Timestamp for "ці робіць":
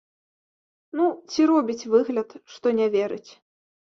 1.33-1.87